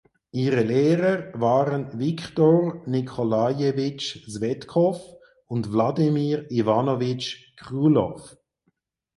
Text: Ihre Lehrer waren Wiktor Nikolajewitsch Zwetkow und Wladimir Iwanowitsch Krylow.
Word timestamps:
Ihre 0.31 0.63
Lehrer 0.63 1.29
waren 1.39 1.99
Wiktor 1.99 2.81
Nikolajewitsch 2.87 4.27
Zwetkow 4.27 4.99
und 5.45 5.71
Wladimir 5.71 6.49
Iwanowitsch 6.49 7.55
Krylow. 7.55 8.19